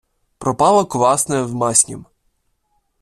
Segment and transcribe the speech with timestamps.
[0.45, 2.01] Пропало квасне в маснім.